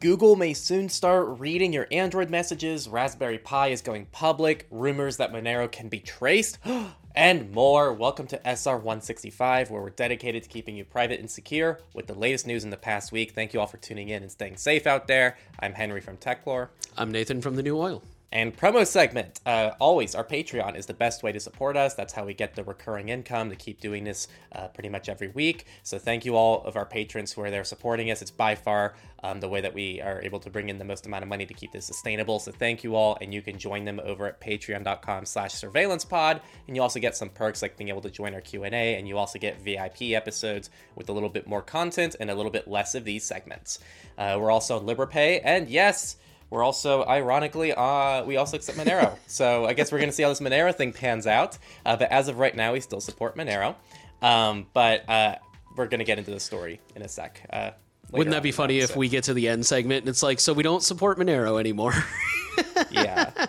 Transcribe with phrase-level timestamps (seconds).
[0.00, 5.30] Google may soon start reading your Android messages, Raspberry Pi is going public, rumors that
[5.30, 6.58] Monero can be traced,
[7.14, 7.92] and more.
[7.92, 12.14] Welcome to SR 165, where we're dedicated to keeping you private and secure with the
[12.14, 13.32] latest news in the past week.
[13.32, 15.36] Thank you all for tuning in and staying safe out there.
[15.58, 16.68] I'm Henry from Techlore.
[16.96, 18.02] I'm Nathan from The New Oil.
[18.32, 19.40] And promo segment.
[19.44, 21.94] Uh, always, our Patreon is the best way to support us.
[21.94, 25.28] That's how we get the recurring income to keep doing this uh, pretty much every
[25.28, 25.66] week.
[25.82, 28.22] So thank you all of our patrons who are there supporting us.
[28.22, 28.94] It's by far
[29.24, 31.44] um, the way that we are able to bring in the most amount of money
[31.44, 32.38] to keep this sustainable.
[32.38, 36.40] So thank you all, and you can join them over at patreon.com/slash surveillancepod.
[36.68, 38.94] And you also get some perks like being able to join our Q and A,
[38.94, 42.52] and you also get VIP episodes with a little bit more content and a little
[42.52, 43.80] bit less of these segments.
[44.16, 46.16] Uh, we're also on Liberapay, and yes.
[46.50, 49.16] We're also, ironically, uh, we also accept Monero.
[49.26, 51.56] so I guess we're going to see how this Monero thing pans out.
[51.86, 53.76] Uh, but as of right now, we still support Monero.
[54.20, 55.36] Um, but uh,
[55.76, 57.40] we're going to get into the story in a sec.
[57.50, 57.70] Uh,
[58.10, 60.52] Wouldn't that be funny if we get to the end segment and it's like, so
[60.52, 61.94] we don't support Monero anymore?
[62.90, 63.46] yeah,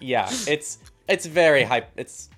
[0.00, 0.28] yeah.
[0.46, 1.90] It's it's very hype.
[1.96, 2.28] It's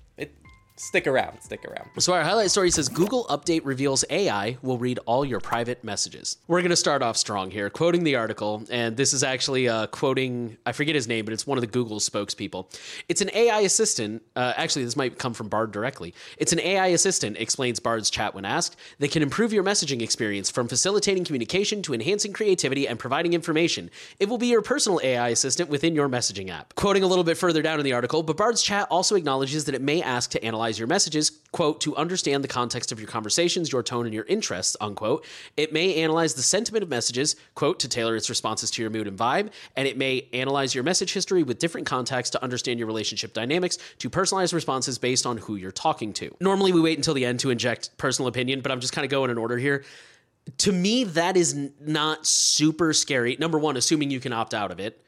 [0.81, 1.89] stick around, stick around.
[1.99, 6.37] So our highlight story says Google update reveals AI will read all your private messages.
[6.47, 9.87] We're going to start off strong here, quoting the article, and this is actually uh,
[9.87, 12.65] quoting I forget his name, but it's one of the Google spokespeople.
[13.07, 14.23] It's an AI assistant.
[14.35, 16.15] Uh, actually, this might come from Bard directly.
[16.37, 20.49] It's an AI assistant, explains Bard's chat when asked, They can improve your messaging experience
[20.49, 23.91] from facilitating communication to enhancing creativity and providing information.
[24.19, 26.73] It will be your personal AI assistant within your messaging app.
[26.73, 29.75] Quoting a little bit further down in the article, but Bard's chat also acknowledges that
[29.75, 33.71] it may ask to analyze your messages, quote, to understand the context of your conversations,
[33.71, 35.25] your tone, and your interests, unquote.
[35.57, 39.07] It may analyze the sentiment of messages, quote, to tailor its responses to your mood
[39.07, 42.87] and vibe, and it may analyze your message history with different contexts to understand your
[42.87, 46.35] relationship dynamics, to personalize responses based on who you're talking to.
[46.39, 49.11] Normally, we wait until the end to inject personal opinion, but I'm just kind of
[49.11, 49.83] going in order here
[50.57, 54.79] to me that is not super scary number one assuming you can opt out of
[54.79, 54.99] it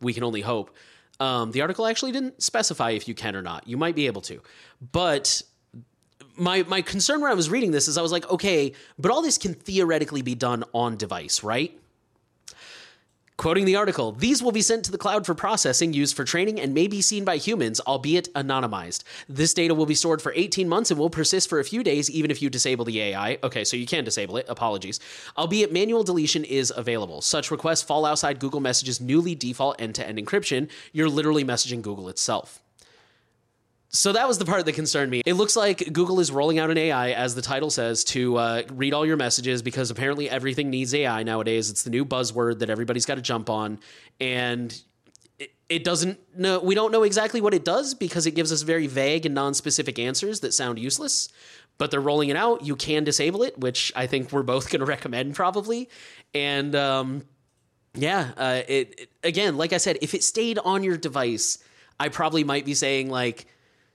[0.00, 0.74] we can only hope
[1.22, 3.68] um, the article actually didn't specify if you can or not.
[3.68, 4.42] You might be able to,
[4.90, 5.40] but
[6.36, 9.22] my my concern when I was reading this is I was like, okay, but all
[9.22, 11.78] this can theoretically be done on device, right?
[13.42, 16.60] Quoting the article, these will be sent to the cloud for processing, used for training,
[16.60, 19.02] and may be seen by humans, albeit anonymized.
[19.28, 22.08] This data will be stored for 18 months and will persist for a few days,
[22.08, 23.40] even if you disable the AI.
[23.42, 24.46] Okay, so you can disable it.
[24.48, 25.00] Apologies.
[25.36, 27.20] Albeit manual deletion is available.
[27.20, 30.70] Such requests fall outside Google Message's newly default end to end encryption.
[30.92, 32.61] You're literally messaging Google itself.
[33.94, 35.20] So that was the part that concerned me.
[35.26, 38.62] It looks like Google is rolling out an AI, as the title says, to uh,
[38.72, 41.68] read all your messages because apparently everything needs AI nowadays.
[41.68, 43.80] It's the new buzzword that everybody's got to jump on,
[44.18, 44.80] and
[45.68, 46.58] it, doesn't know.
[46.60, 49.98] We don't know exactly what it does because it gives us very vague and non-specific
[49.98, 51.28] answers that sound useless.
[51.76, 52.64] But they're rolling it out.
[52.64, 55.90] You can disable it, which I think we're both going to recommend probably,
[56.32, 57.24] and um,
[57.92, 61.58] yeah, uh, it, it again, like I said, if it stayed on your device,
[62.00, 63.46] I probably might be saying like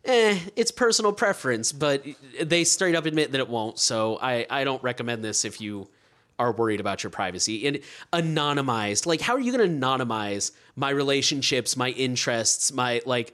[0.05, 2.03] eh, it's personal preference, but
[2.41, 3.79] they straight up admit that it won't.
[3.79, 5.87] So I, I don't recommend this if you
[6.39, 7.67] are worried about your privacy.
[7.67, 7.79] And
[8.13, 13.33] anonymized, like, how are you going to anonymize my relationships, my interests, my, like,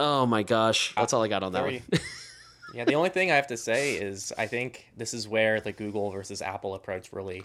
[0.00, 0.94] oh my gosh.
[0.96, 1.82] That's all I got on that one.
[2.74, 5.72] yeah, the only thing I have to say is I think this is where the
[5.72, 7.44] Google versus Apple approach really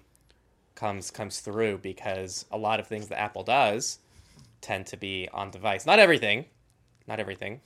[0.75, 3.99] comes comes through because a lot of things that Apple does
[4.61, 5.85] tend to be on device.
[5.85, 6.45] Not everything,
[7.05, 7.59] not everything,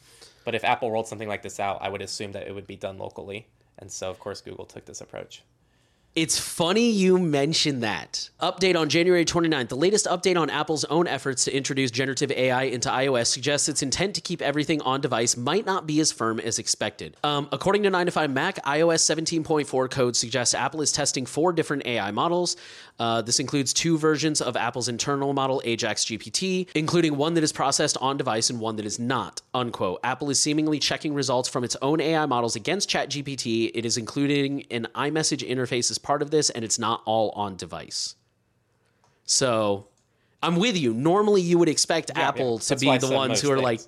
[0.43, 2.75] but if Apple rolled something like this out, I would assume that it would be
[2.75, 3.47] done locally.
[3.77, 5.43] And so, of course, Google took this approach.
[6.15, 8.29] It's funny you mention that.
[8.39, 9.69] Update on January 29th.
[9.69, 13.81] The latest update on Apple's own efforts to introduce generative AI into iOS suggests its
[13.81, 17.17] intent to keep everything on device might not be as firm as expected.
[17.23, 19.01] Um, according to 9 to 5 Mac, iOS
[19.41, 22.57] 17.4 code suggests Apple is testing four different AI models.
[22.99, 27.51] Uh, this includes two versions of Apple's internal model, Ajax GPT, including one that is
[27.51, 29.41] processed on device and one that is not.
[29.53, 29.99] Unquote.
[30.03, 33.71] Apple is seemingly checking results from its own AI models against ChatGPT.
[33.73, 37.55] It is including an iMessage interface as part of this, and it's not all on
[37.55, 38.15] device.
[39.25, 39.87] So
[40.43, 40.93] I'm with you.
[40.93, 42.75] Normally, you would expect yeah, Apple yeah.
[42.75, 43.63] to be the ones who are things.
[43.63, 43.81] like,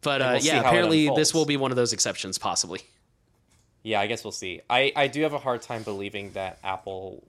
[0.00, 2.80] but uh, we'll yeah, apparently this will be one of those exceptions, possibly.
[3.82, 4.62] Yeah, I guess we'll see.
[4.70, 7.22] I, I do have a hard time believing that Apple.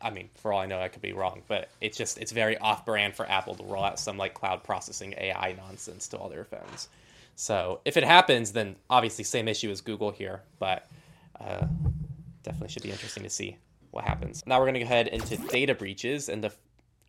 [0.00, 2.58] I mean, for all I know, I could be wrong, but it's just it's very
[2.58, 6.44] off-brand for Apple to roll out some like cloud processing AI nonsense to all their
[6.44, 6.88] phones.
[7.36, 10.88] So if it happens, then obviously same issue as Google here, but
[11.40, 11.66] uh,
[12.42, 13.56] definitely should be interesting to see
[13.90, 14.42] what happens.
[14.46, 16.52] Now we're going to go ahead into data breaches, and the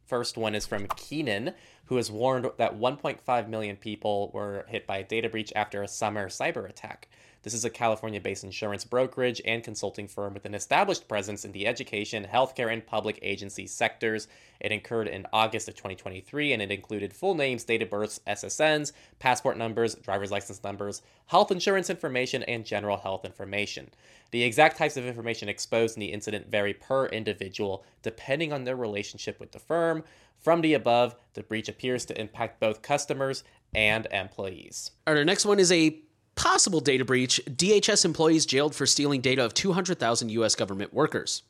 [0.06, 1.54] first one is from Keenan,
[1.86, 5.88] who has warned that 1.5 million people were hit by a data breach after a
[5.88, 7.08] summer cyber attack.
[7.42, 11.54] This is a California based insurance brokerage and consulting firm with an established presence in
[11.54, 14.28] the education, healthcare, and public agency sectors.
[14.60, 18.92] It incurred in August of 2023 and it included full names, date of births, SSNs,
[19.20, 23.90] passport numbers, driver's license numbers, health insurance information, and general health information.
[24.32, 28.76] The exact types of information exposed in the incident vary per individual depending on their
[28.76, 30.04] relationship with the firm.
[30.40, 33.44] From the above, the breach appears to impact both customers
[33.74, 34.92] and employees.
[35.08, 36.02] All right, our next one is a
[36.40, 37.42] possible data breach.
[37.46, 40.56] DHS employees jailed for stealing data of 200,000 U.S.
[40.56, 41.44] government workers.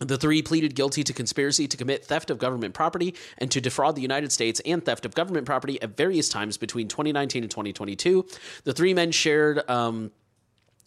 [0.00, 3.94] The three pleaded guilty to conspiracy to commit theft of government property and to defraud
[3.94, 8.26] the United States and theft of government property at various times between 2019 and 2022.
[8.64, 10.10] The three men shared um,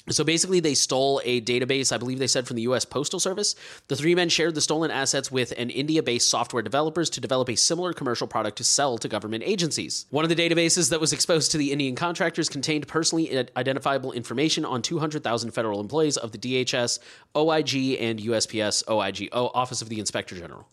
[0.09, 3.55] so basically, they stole a database, I believe they said from the US Postal Service.
[3.87, 7.49] The three men shared the stolen assets with an India based software developers to develop
[7.49, 10.05] a similar commercial product to sell to government agencies.
[10.09, 14.63] One of the databases that was exposed to the Indian contractors contained personally identifiable information
[14.65, 16.99] on 200,000 federal employees of the DHS,
[17.35, 20.67] OIG, and USPS OIG, oh, Office of the Inspector General.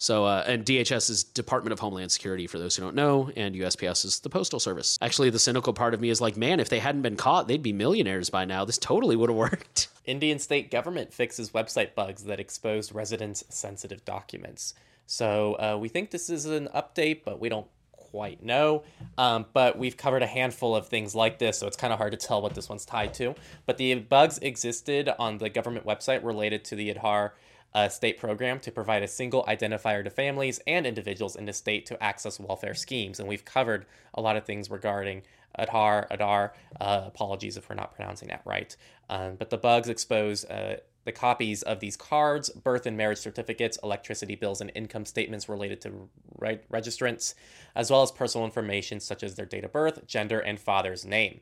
[0.00, 3.54] So, uh, and DHS is Department of Homeland Security, for those who don't know, and
[3.54, 4.98] USPS is the Postal Service.
[5.02, 7.62] Actually, the cynical part of me is like, man, if they hadn't been caught, they'd
[7.62, 8.64] be millionaires by now.
[8.64, 9.88] This totally would have worked.
[10.06, 14.72] Indian state government fixes website bugs that exposed residents' sensitive documents.
[15.04, 18.84] So, uh, we think this is an update, but we don't quite know.
[19.18, 22.12] Um, but we've covered a handful of things like this, so it's kind of hard
[22.12, 23.34] to tell what this one's tied to.
[23.66, 27.32] But the bugs existed on the government website related to the Aadhaar
[27.74, 31.86] a state program to provide a single identifier to families and individuals in the state
[31.86, 33.20] to access welfare schemes.
[33.20, 35.22] And we've covered a lot of things regarding
[35.58, 36.50] Aadhaar, Aadhaar.
[36.80, 38.76] Uh, apologies if we're not pronouncing that right.
[39.08, 43.78] Um, but the bugs expose uh, the copies of these cards, birth and marriage certificates,
[43.82, 46.08] electricity bills, and income statements related to
[46.38, 47.34] re- registrants,
[47.74, 51.40] as well as personal information such as their date of birth, gender, and father's name.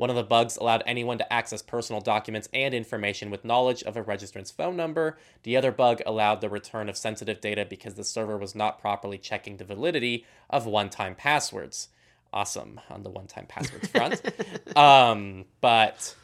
[0.00, 3.98] One of the bugs allowed anyone to access personal documents and information with knowledge of
[3.98, 5.18] a registrant's phone number.
[5.42, 9.18] The other bug allowed the return of sensitive data because the server was not properly
[9.18, 11.88] checking the validity of one time passwords.
[12.32, 14.22] Awesome on the one time passwords front.
[14.74, 16.14] um, but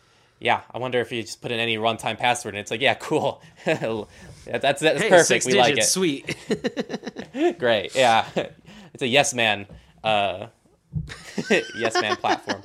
[0.40, 2.94] yeah, I wonder if you just put in any runtime password and it's like, yeah,
[2.94, 3.42] cool.
[3.66, 5.44] that's that's hey, perfect.
[5.44, 5.84] we like it.
[5.84, 6.34] Sweet.
[7.58, 7.94] Great.
[7.94, 8.26] Yeah.
[8.94, 9.66] It's a yes man
[10.02, 10.46] uh
[11.76, 12.62] yes man platform.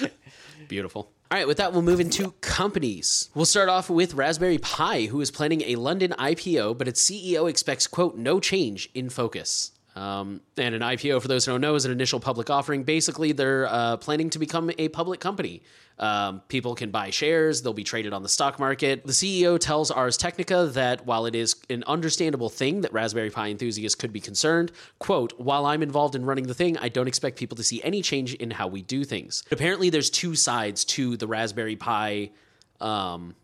[0.68, 1.10] Beautiful.
[1.30, 3.30] All right, with that, we'll move into companies.
[3.34, 7.48] We'll start off with Raspberry Pi, who is planning a London IPO, but its CEO
[7.48, 9.72] expects, quote, no change in focus.
[9.94, 12.82] Um, and an IPO, for those who don't know, is an initial public offering.
[12.82, 15.62] Basically, they're uh, planning to become a public company.
[15.98, 19.06] Um, people can buy shares, they'll be traded on the stock market.
[19.06, 23.50] The CEO tells Ars Technica that while it is an understandable thing that Raspberry Pi
[23.50, 27.38] enthusiasts could be concerned, quote, while I'm involved in running the thing, I don't expect
[27.38, 29.44] people to see any change in how we do things.
[29.52, 32.30] Apparently, there's two sides to the Raspberry Pi
[32.80, 33.36] um,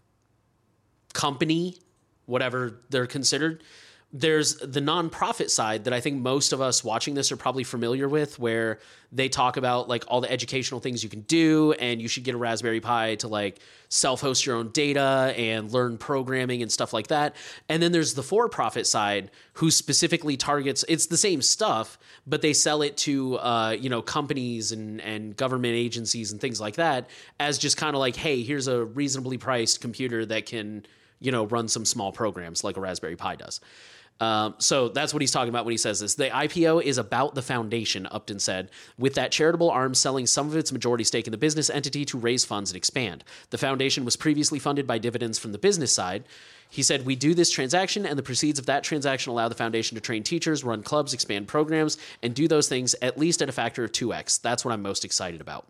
[1.13, 1.77] company,
[2.25, 3.63] whatever they're considered
[4.11, 8.09] there's the nonprofit side that I think most of us watching this are probably familiar
[8.09, 8.79] with, where
[9.13, 12.35] they talk about like all the educational things you can do, and you should get
[12.35, 13.61] a Raspberry Pi to like
[13.91, 17.37] self host your own data and learn programming and stuff like that.
[17.69, 22.41] And then there's the for profit side, who specifically targets it's the same stuff, but
[22.41, 26.77] they sell it to uh, you know companies and and government agencies and things like
[26.77, 30.87] that as just kind of like, hey, here's a reasonably priced computer that can
[31.21, 33.61] you know run some small programs like a Raspberry Pi does.
[34.21, 36.15] Um, so that's what he's talking about when he says this.
[36.15, 40.57] The IPO is about the foundation, Upton said, with that charitable arm selling some of
[40.57, 43.23] its majority stake in the business entity to raise funds and expand.
[43.51, 46.25] The foundation was previously funded by dividends from the business side.
[46.71, 49.95] He said, We do this transaction, and the proceeds of that transaction allow the foundation
[49.95, 53.53] to train teachers, run clubs, expand programs, and do those things at least at a
[53.53, 54.43] factor of 2x.
[54.43, 55.67] That's what I'm most excited about.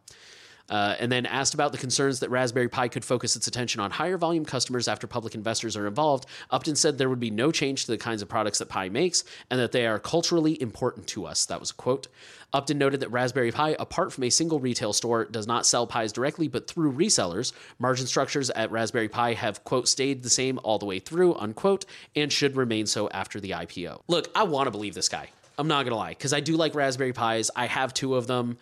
[0.68, 3.90] Uh, and then asked about the concerns that Raspberry Pi could focus its attention on
[3.90, 7.86] higher volume customers after public investors are involved, Upton said there would be no change
[7.86, 11.26] to the kinds of products that Pi makes and that they are culturally important to
[11.26, 11.46] us.
[11.46, 12.08] That was a quote.
[12.52, 16.12] Upton noted that Raspberry Pi, apart from a single retail store, does not sell Pis
[16.12, 17.52] directly, but through resellers.
[17.78, 21.84] Margin structures at Raspberry Pi have, quote, stayed the same all the way through, unquote,
[22.16, 24.00] and should remain so after the IPO.
[24.08, 25.28] Look, I want to believe this guy.
[25.58, 27.50] I'm not going to lie, because I do like Raspberry Pis.
[27.54, 28.56] I have two of them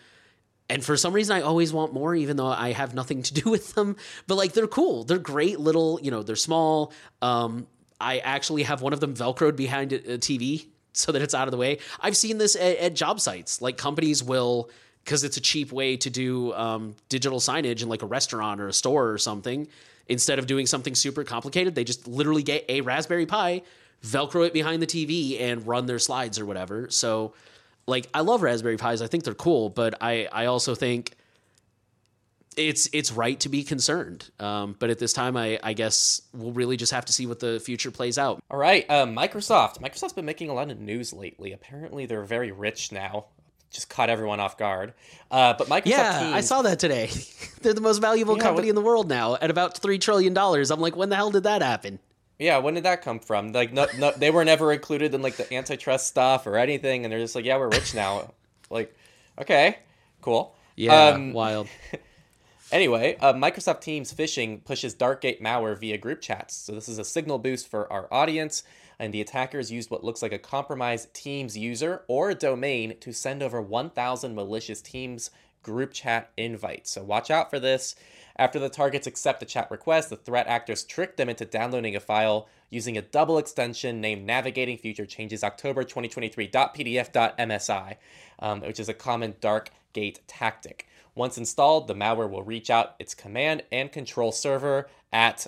[0.69, 3.49] and for some reason i always want more even though i have nothing to do
[3.49, 3.95] with them.
[4.27, 5.03] But like they're cool.
[5.03, 6.93] They're great little you know they're small.
[7.21, 7.67] Um,
[7.99, 11.51] i actually have one of them velcroed behind a, tv so that it's out of
[11.51, 11.79] the way.
[11.99, 13.61] I've seen this at, at job sites.
[13.61, 14.69] Like companies will
[15.03, 18.67] because it's a cheap way to do um, digital signage in like a restaurant or
[18.67, 19.67] a store or something.
[20.09, 23.61] Instead of doing something super complicated they just literally get a raspberry pi
[24.05, 26.89] velcro it behind the tv and run their slides or whatever.
[26.89, 27.33] So
[27.87, 29.01] like I love Raspberry Pis.
[29.01, 31.13] I think they're cool, but I I also think
[32.55, 34.29] it's it's right to be concerned.
[34.39, 37.39] Um, but at this time, I, I guess we'll really just have to see what
[37.39, 38.39] the future plays out.
[38.49, 39.79] All right, uh, Microsoft.
[39.79, 41.51] Microsoft's been making a lot of news lately.
[41.53, 43.25] Apparently, they're very rich now.
[43.69, 44.93] Just caught everyone off guard.
[45.29, 45.85] Uh, but Microsoft.
[45.87, 47.09] Yeah, Teams, I saw that today.
[47.61, 50.33] they're the most valuable Yeah, company what- in the world now at about three trillion
[50.33, 50.71] dollars.
[50.71, 51.99] I'm like, when the hell did that happen?
[52.39, 53.51] Yeah, when did that come from?
[53.51, 57.11] Like, no, no, they were never included in like the antitrust stuff or anything, and
[57.11, 58.31] they're just like, yeah, we're rich now.
[58.69, 58.95] like,
[59.39, 59.77] okay,
[60.21, 60.55] cool.
[60.75, 61.67] Yeah, Um, wild.
[62.69, 66.53] Anyway, uh, Microsoft Teams phishing pushes Darkgate malware via group chats.
[66.53, 68.63] So this is a signal boost for our audience,
[68.99, 73.41] and the attackers used what looks like a compromised Teams user or domain to send
[73.41, 75.31] over 1,000 malicious Teams
[75.67, 76.87] group chat invite.
[76.87, 77.93] So watch out for this.
[78.37, 81.99] After the targets accept the chat request, the threat actors trick them into downloading a
[81.99, 87.95] file using a double extension named Navigating Future Changes October 2023.pdf.msi,
[88.39, 90.87] um, which is a common dark gate tactic.
[91.15, 95.47] Once installed, the malware will reach out its command and control server at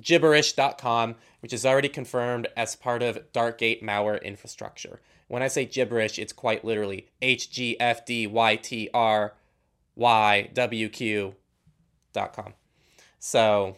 [0.00, 5.00] gibberish.com, which is already confirmed as part of Darkgate malware infrastructure.
[5.28, 9.34] When I say gibberish, it's quite literally H G F D Y T R
[10.00, 11.34] Y W Q
[12.14, 12.54] dot com.
[13.18, 13.76] So,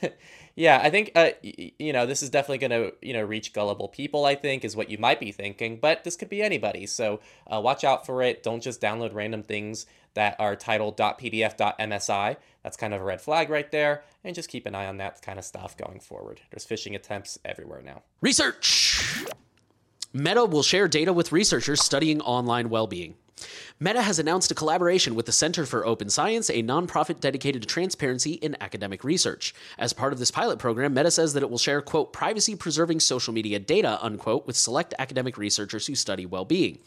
[0.54, 3.52] yeah, I think uh, y- you know this is definitely going to you know reach
[3.52, 4.24] gullible people.
[4.24, 6.86] I think is what you might be thinking, but this could be anybody.
[6.86, 7.20] So
[7.52, 8.44] uh, watch out for it.
[8.44, 9.84] Don't just download random things
[10.14, 12.36] that are titled .pdf.msi.
[12.62, 15.22] That's kind of a red flag right there, and just keep an eye on that
[15.22, 16.40] kind of stuff going forward.
[16.50, 18.02] There's phishing attempts everywhere now.
[18.20, 19.24] Research.
[20.12, 23.16] Meta will share data with researchers studying online well being.
[23.80, 27.68] Meta has announced a collaboration with the Center for Open Science, a nonprofit dedicated to
[27.68, 29.54] transparency in academic research.
[29.78, 33.00] As part of this pilot program, Meta says that it will share, quote, privacy preserving
[33.00, 36.78] social media data, unquote, with select academic researchers who study well being.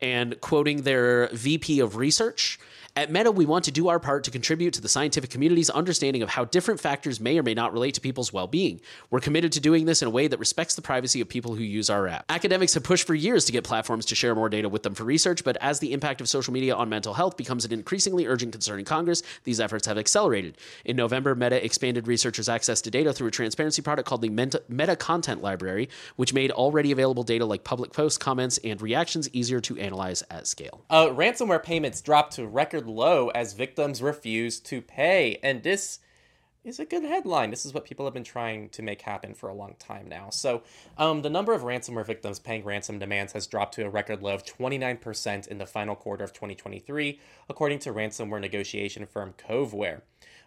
[0.00, 2.58] And quoting their VP of research,
[2.98, 6.20] at Meta, we want to do our part to contribute to the scientific community's understanding
[6.20, 8.80] of how different factors may or may not relate to people's well being.
[9.10, 11.62] We're committed to doing this in a way that respects the privacy of people who
[11.62, 12.24] use our app.
[12.28, 15.04] Academics have pushed for years to get platforms to share more data with them for
[15.04, 18.52] research, but as the impact of social media on mental health becomes an increasingly urgent
[18.52, 20.56] concern in Congress, these efforts have accelerated.
[20.84, 24.62] In November, Meta expanded researchers' access to data through a transparency product called the Meta,
[24.68, 29.60] Meta Content Library, which made already available data like public posts, comments, and reactions easier
[29.60, 30.84] to analyze at scale.
[30.90, 35.38] Uh, ransomware payments dropped to record low as victims refuse to pay.
[35.42, 36.00] And this
[36.68, 37.50] is a good headline.
[37.50, 40.28] This is what people have been trying to make happen for a long time now.
[40.30, 40.62] So,
[40.98, 44.34] um, the number of ransomware victims paying ransom demands has dropped to a record low
[44.34, 50.02] of 29% in the final quarter of 2023, according to ransomware negotiation firm Coveware.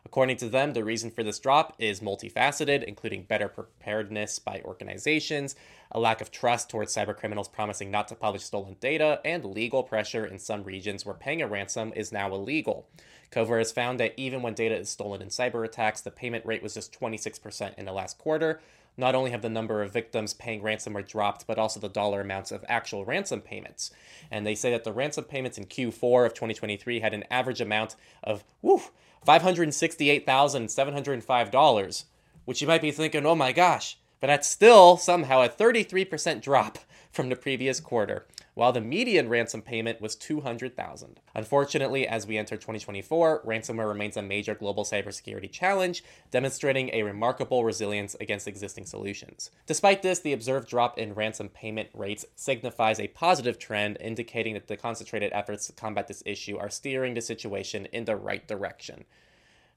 [0.06, 5.56] According to them, the reason for this drop is multifaceted, including better preparedness by organizations,
[5.92, 10.26] a lack of trust towards cybercriminals promising not to publish stolen data, and legal pressure
[10.26, 12.88] in some regions where paying a ransom is now illegal.
[13.32, 16.64] Coveware has found that even when data is stolen in cyber attacks, the payment rate
[16.64, 18.60] was just 26% in the last quarter.
[18.98, 22.52] Not only have the number of victims paying ransomware dropped, but also the dollar amounts
[22.52, 23.90] of actual ransom payments.
[24.30, 27.96] And they say that the ransom payments in Q4 of 2023 had an average amount
[28.22, 28.82] of woo,
[29.26, 32.04] $568,705,
[32.44, 36.78] which you might be thinking, oh my gosh, but that's still somehow a 33% drop
[37.12, 41.20] from the previous quarter, while the median ransom payment was 200,000.
[41.36, 47.66] Unfortunately, as we enter 2024, ransomware remains a major global cybersecurity challenge, demonstrating a remarkable
[47.66, 49.52] resilience against existing solutions.
[49.66, 54.68] Despite this, the observed drop in ransom payment rates signifies a positive trend, indicating that
[54.68, 59.04] the concentrated efforts to combat this issue are steering the situation in the right direction.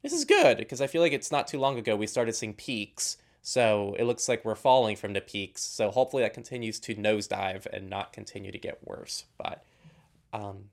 [0.03, 2.53] This is good because I feel like it's not too long ago we started seeing
[2.53, 3.17] peaks.
[3.47, 5.61] So it looks like we're falling from the peaks.
[5.61, 9.27] So hopefully that continues to nosedive and not continue to get worse.
[9.37, 9.63] But
[10.33, 10.71] um,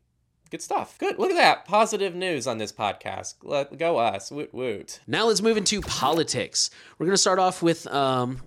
[0.49, 0.97] good stuff.
[0.97, 1.19] Good.
[1.19, 1.65] Look at that.
[1.65, 3.35] Positive news on this podcast.
[3.43, 4.31] Let go us.
[4.31, 5.01] Woot woot.
[5.05, 6.69] Now let's move into politics.
[6.97, 7.87] We're going to start off with.
[7.87, 8.39] Um,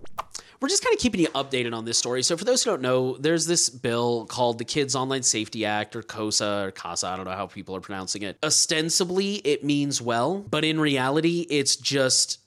[0.58, 2.22] we're just kind of keeping you updated on this story.
[2.22, 5.94] So, for those who don't know, there's this bill called the Kids Online Safety Act,
[5.94, 7.06] or KOSA, or CASA.
[7.06, 8.38] I don't know how people are pronouncing it.
[8.42, 12.38] Ostensibly, it means well, but in reality, it's just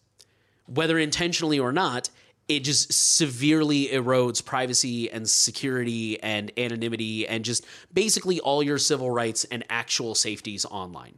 [0.68, 2.10] whether intentionally or not,
[2.48, 9.12] it just severely erodes privacy and security and anonymity and just basically all your civil
[9.12, 11.16] rights and actual safeties online.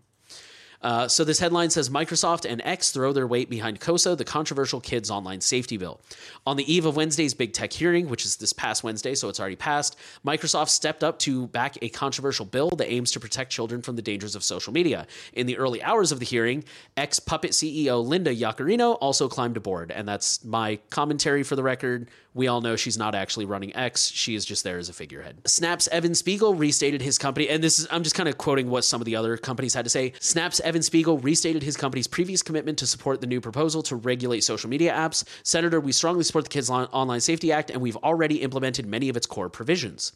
[0.82, 4.80] Uh, so this headline says Microsoft and X throw their weight behind KOSA, the controversial
[4.80, 6.00] kids online safety bill.
[6.48, 9.40] On the eve of Wednesday's big tech hearing, which is this past Wednesday, so it's
[9.40, 13.82] already passed, Microsoft stepped up to back a controversial bill that aims to protect children
[13.82, 15.06] from the dangers of social media.
[15.34, 16.64] In the early hours of the hearing,
[16.96, 22.10] X Puppet CEO Linda Yaccarino also climbed aboard, and that's my commentary for the record.
[22.34, 24.12] We all know she's not actually running X.
[24.12, 25.42] She is just there as a figurehead.
[25.48, 28.86] Snap's Evan Spiegel restated his company, and this is, I'm just kind of quoting what
[28.86, 30.14] some of the other companies had to say.
[30.20, 34.42] Snap's Evan Spiegel restated his company's previous commitment to support the new proposal to regulate
[34.42, 35.24] social media apps.
[35.44, 39.18] Senator, we strongly support the Kids Online Safety Act, and we've already implemented many of
[39.18, 40.14] its core provisions.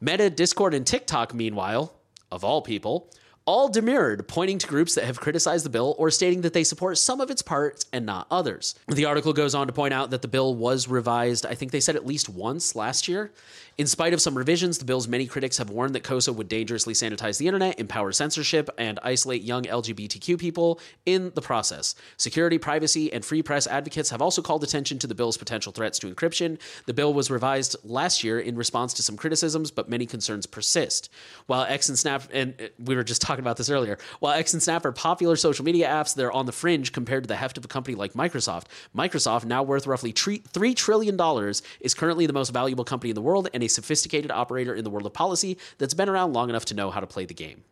[0.00, 1.94] Meta, Discord, and TikTok, meanwhile,
[2.32, 3.10] of all people,
[3.46, 6.96] all demurred, pointing to groups that have criticized the bill or stating that they support
[6.96, 8.74] some of its parts and not others.
[8.88, 11.80] The article goes on to point out that the bill was revised, I think they
[11.80, 13.32] said at least once last year.
[13.76, 16.94] In spite of some revisions, the bill's many critics have warned that KOSA would dangerously
[16.94, 21.96] sanitize the internet, empower censorship, and isolate young LGBTQ people in the process.
[22.16, 25.98] Security, privacy, and free press advocates have also called attention to the bill's potential threats
[25.98, 26.60] to encryption.
[26.86, 31.10] The bill was revised last year in response to some criticisms, but many concerns persist.
[31.46, 34.52] While X and Snap, and uh, we were just talking about this earlier, while X
[34.52, 37.58] and Snap are popular social media apps, they're on the fringe compared to the heft
[37.58, 38.64] of a company like Microsoft.
[38.96, 43.48] Microsoft, now worth roughly $3 trillion, is currently the most valuable company in the world
[43.54, 46.74] and a sophisticated operator in the world of policy that's been around long enough to
[46.74, 47.64] know how to play the game.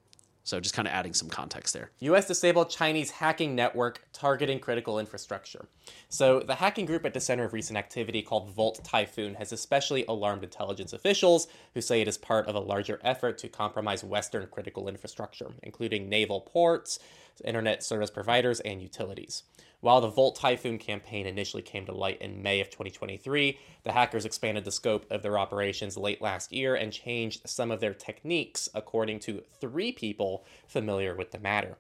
[0.45, 1.91] So just kind of adding some context there.
[2.01, 5.67] US disabled Chinese hacking network targeting critical infrastructure.
[6.09, 10.05] So the hacking group at the center of recent activity called Volt Typhoon has especially
[10.07, 14.47] alarmed intelligence officials who say it is part of a larger effort to compromise Western
[14.49, 16.99] critical infrastructure, including naval ports,
[17.45, 19.45] internet service providers, and utilities.
[19.83, 24.25] While the Volt Typhoon campaign initially came to light in May of 2023, the hackers
[24.25, 28.69] expanded the scope of their operations late last year and changed some of their techniques,
[28.77, 31.79] according to three people familiar with the matter.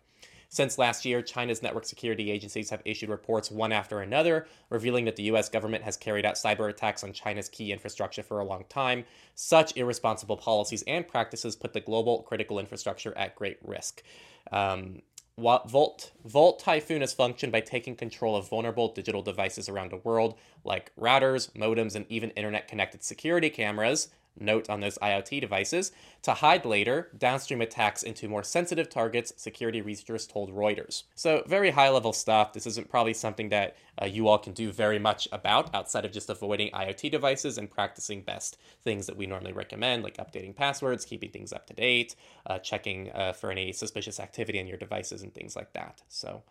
[0.48, 5.14] Since last year, China's network security agencies have issued reports one after another, revealing that
[5.14, 8.64] the US government has carried out cyber attacks on China's key infrastructure for a long
[8.68, 9.04] time.
[9.36, 14.02] Such irresponsible policies and practices put the global critical infrastructure at great risk.
[14.50, 15.02] Um,
[15.38, 20.38] Volt, Volt Typhoon has functioned by taking control of vulnerable digital devices around the world,
[20.64, 24.08] like routers, modems, and even internet connected security cameras,
[24.38, 29.80] note on those IoT devices, to hide later downstream attacks into more sensitive targets, security
[29.80, 31.04] researchers told Reuters.
[31.14, 32.52] So, very high level stuff.
[32.52, 36.12] This isn't probably something that uh, you all can do very much about outside of
[36.12, 41.04] just avoiding IoT devices and practicing best things that we normally recommend, like updating passwords,
[41.04, 45.22] keeping things up to date, uh, checking uh, for any suspicious activity on your devices,
[45.22, 46.02] and things like that.
[46.08, 46.42] So,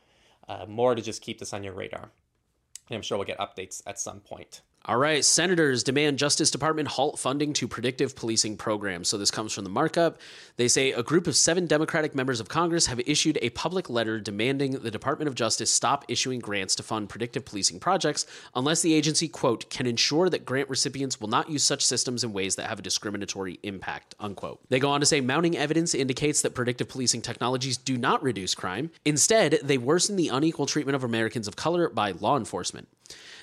[0.47, 2.11] uh, more to just keep this on your radar.
[2.89, 4.61] And I'm sure we'll get updates at some point.
[4.85, 9.09] All right, senators demand Justice Department halt funding to predictive policing programs.
[9.09, 10.19] So this comes from the markup.
[10.57, 14.19] They say a group of seven Democratic members of Congress have issued a public letter
[14.19, 18.95] demanding the Department of Justice stop issuing grants to fund predictive policing projects unless the
[18.95, 22.67] agency, quote, can ensure that grant recipients will not use such systems in ways that
[22.67, 24.61] have a discriminatory impact, unquote.
[24.69, 28.55] They go on to say mounting evidence indicates that predictive policing technologies do not reduce
[28.55, 28.89] crime.
[29.05, 32.87] Instead, they worsen the unequal treatment of Americans of color by law enforcement.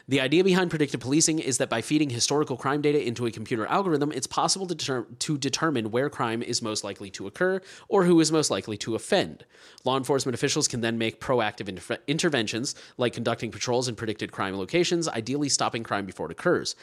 [0.09, 3.67] The idea behind predictive policing is that by feeding historical crime data into a computer
[3.67, 8.19] algorithm, it's possible to, to, determine where crime is most likely to occur or who
[8.21, 9.45] is most likely to offend.
[9.85, 14.57] Law enforcement officials can then make proactive inter- interventions, like conducting patrols in predicted crime
[14.57, 16.75] locations, ideally stopping crime before it occurs.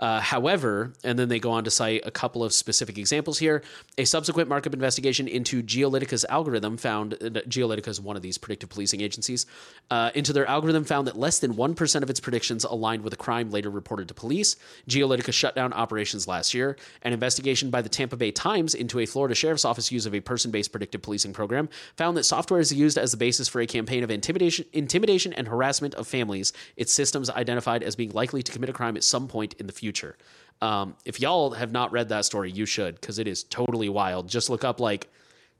[0.00, 3.62] Uh, however, and then they go on to cite a couple of specific examples here.
[3.96, 9.00] A subsequent markup investigation into Geolytica's algorithm found Geolytica is one of these predictive policing
[9.00, 9.44] agencies.
[9.90, 13.12] Uh, into their algorithm found that less than one percent of its predictions aligned with
[13.12, 14.54] a crime later reported to police.
[14.88, 16.76] Geolytica shut down operations last year.
[17.02, 20.20] An investigation by the Tampa Bay Times into a Florida sheriff's office use of a
[20.20, 24.04] person-based predictive policing program found that software is used as the basis for a campaign
[24.04, 26.52] of intimidation, intimidation and harassment of families.
[26.76, 29.72] Its systems identified as being likely to commit a crime at some point in the
[29.72, 30.18] future future.
[30.60, 34.28] Um, if y'all have not read that story, you should because it is totally wild.
[34.28, 35.08] Just look up like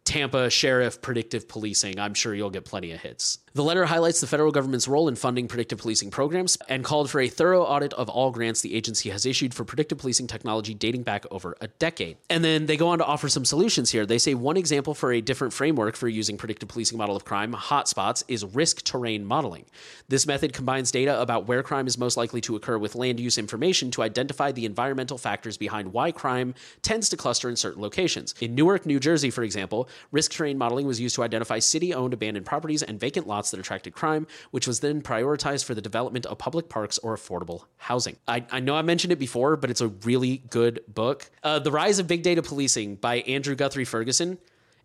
[0.09, 1.99] Tampa Sheriff Predictive Policing.
[1.99, 3.41] I'm sure you'll get plenty of hits.
[3.53, 7.21] The letter highlights the federal government's role in funding predictive policing programs and called for
[7.21, 11.03] a thorough audit of all grants the agency has issued for predictive policing technology dating
[11.03, 12.19] back over a decade.
[12.31, 14.07] And then they go on to offer some solutions here.
[14.07, 17.53] They say one example for a different framework for using predictive policing model of crime,
[17.53, 19.65] hotspots, is risk terrain modeling.
[20.09, 23.39] This method combines data about where crime is most likely to occur with land use
[23.39, 28.35] information to identify the environmental factors behind why crime tends to cluster in certain locations.
[28.41, 32.15] In Newark, New Jersey, for example, risk terrain modeling was used to identify city owned
[32.15, 36.27] abandoned properties and vacant lots that attracted crime, which was then prioritized for the development
[36.27, 38.17] of public parks or affordable housing.
[38.27, 41.31] I, I know I mentioned it before, but it's a really good book.
[41.43, 44.39] Uh, the Rise of Big Data Policing by Andrew Guthrie Ferguson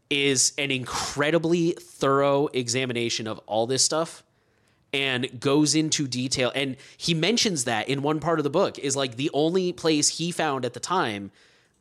[0.10, 4.23] is an incredibly thorough examination of all this stuff
[4.93, 8.95] and goes into detail and he mentions that in one part of the book is
[8.95, 11.32] like the only place he found at the time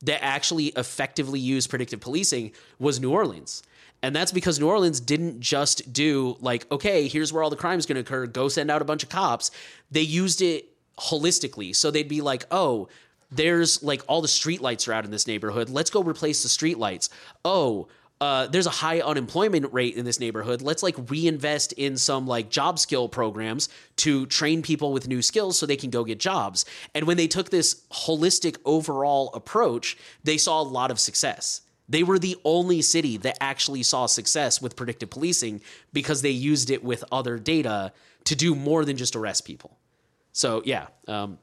[0.03, 3.63] that actually effectively used predictive policing was New Orleans
[4.03, 7.79] and that's because New Orleans didn't just do like, okay, here's where all the crime
[7.79, 9.49] is going to occur, go send out a bunch of cops.
[9.89, 10.67] They used it
[10.99, 11.73] holistically.
[11.73, 12.89] So they'd be like, oh,
[13.31, 15.69] there's like all the streetlights are out in this neighborhood.
[15.69, 17.07] Let's go replace the streetlights.
[17.45, 17.87] Oh,
[18.23, 20.61] uh, there's a high unemployment rate in this neighborhood.
[20.61, 25.59] Let's like reinvest in some like job skill programs to train people with new skills
[25.59, 26.63] so they can go get jobs.
[26.95, 31.63] And when they took this holistic overall approach, they saw a lot of success.
[31.89, 35.59] They were the only city that actually saw success with predictive policing
[35.91, 37.91] because they used it with other data
[38.23, 39.77] to do more than just arrest people.
[40.31, 41.39] So yeah, um,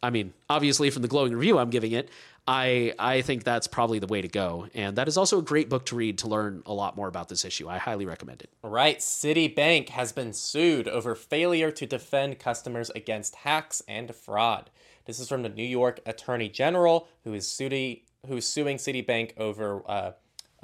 [0.00, 2.08] I mean, obviously from the glowing review I'm giving it,
[2.46, 5.70] I I think that's probably the way to go, and that is also a great
[5.70, 7.68] book to read to learn a lot more about this issue.
[7.68, 8.50] I highly recommend it.
[8.62, 14.70] Right, Citibank has been sued over failure to defend customers against hacks and fraud.
[15.06, 19.82] This is from the New York Attorney General, who is suing who's suing Citibank over
[19.86, 20.12] uh,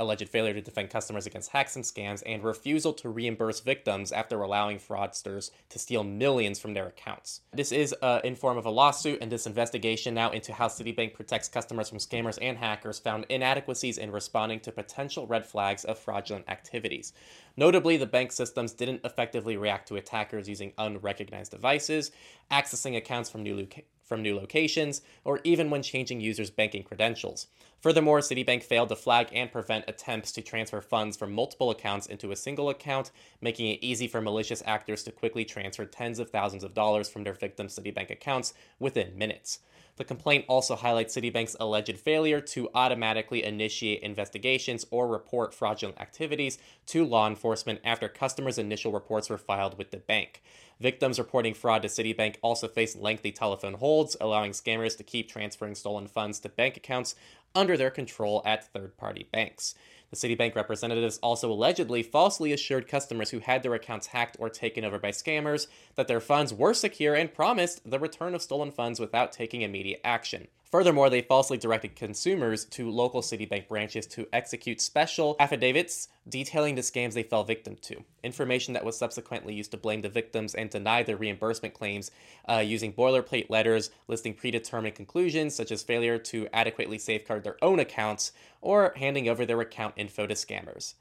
[0.00, 4.42] alleged failure to defend customers against hacks and scams, and refusal to reimburse victims after
[4.42, 7.42] allowing fraudsters to steal millions from their accounts.
[7.52, 11.14] This is uh, in form of a lawsuit, and this investigation now into how Citibank
[11.14, 15.98] protects customers from scammers and hackers found inadequacies in responding to potential red flags of
[15.98, 17.12] fraudulent activities.
[17.56, 22.10] Notably, the bank systems didn't effectively react to attackers using unrecognized devices,
[22.50, 23.68] accessing accounts from new,
[24.02, 27.46] from new locations, or even when changing users' banking credentials.
[27.80, 32.30] Furthermore, Citibank failed to flag and prevent attempts to transfer funds from multiple accounts into
[32.30, 36.62] a single account, making it easy for malicious actors to quickly transfer tens of thousands
[36.62, 39.60] of dollars from their victims' Citibank accounts within minutes.
[39.96, 46.58] The complaint also highlights Citibank's alleged failure to automatically initiate investigations or report fraudulent activities
[46.86, 50.42] to law enforcement after customers' initial reports were filed with the bank.
[50.80, 55.74] Victims reporting fraud to Citibank also face lengthy telephone holds, allowing scammers to keep transferring
[55.74, 57.14] stolen funds to bank accounts
[57.54, 59.74] under their control at third party banks.
[60.10, 64.84] The Citibank representatives also allegedly falsely assured customers who had their accounts hacked or taken
[64.84, 68.98] over by scammers that their funds were secure and promised the return of stolen funds
[68.98, 70.48] without taking immediate action.
[70.70, 76.80] Furthermore, they falsely directed consumers to local Citibank branches to execute special affidavits detailing the
[76.80, 78.04] scams they fell victim to.
[78.22, 82.12] Information that was subsequently used to blame the victims and deny their reimbursement claims
[82.48, 87.80] uh, using boilerplate letters listing predetermined conclusions, such as failure to adequately safeguard their own
[87.80, 88.30] accounts
[88.60, 90.94] or handing over their account info to scammers.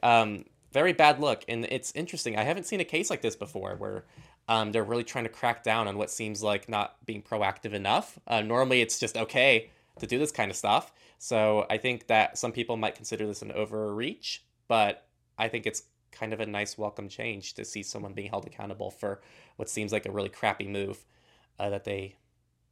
[0.00, 1.44] Um, very bad look.
[1.48, 2.36] And it's interesting.
[2.36, 4.04] I haven't seen a case like this before where
[4.48, 8.18] um, they're really trying to crack down on what seems like not being proactive enough.
[8.26, 10.92] Uh, normally, it's just okay to do this kind of stuff.
[11.18, 15.06] So I think that some people might consider this an overreach, but
[15.36, 15.82] I think it's
[16.12, 19.20] kind of a nice welcome change to see someone being held accountable for
[19.56, 21.04] what seems like a really crappy move
[21.58, 22.16] uh, that they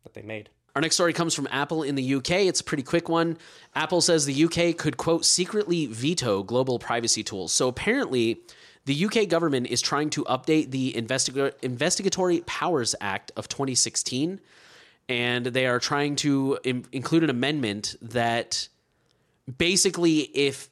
[0.04, 0.48] that they made.
[0.74, 2.30] Our next story comes from Apple in the UK.
[2.30, 3.38] It's a pretty quick one.
[3.74, 7.52] Apple says the UK could quote secretly veto global privacy tools.
[7.52, 8.42] So apparently
[8.86, 14.40] the UK government is trying to update the Investiga- Investigatory Powers Act of 2016,
[15.08, 18.68] and they are trying to Im- include an amendment that
[19.58, 20.70] basically, if